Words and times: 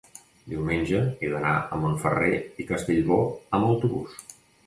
diumenge 0.51 1.01
he 1.19 1.27
d'anar 1.33 1.51
a 1.75 1.79
Montferrer 1.83 2.33
i 2.63 2.67
Castellbò 2.71 3.19
amb 3.59 3.67
autobús. 3.75 4.19